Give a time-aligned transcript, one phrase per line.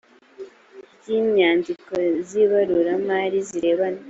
[0.97, 1.93] ry inyandiko
[2.27, 3.99] z ibaruramari zirebana